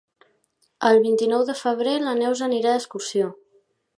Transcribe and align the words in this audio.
El 0.89 1.01
vint-i-nou 1.03 1.43
de 1.51 1.55
febrer 1.59 1.95
na 2.07 2.15
Neus 2.21 2.43
anirà 2.49 2.75
d'excursió. 2.79 3.31